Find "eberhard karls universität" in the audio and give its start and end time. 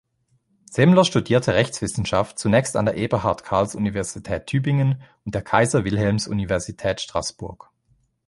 2.97-4.47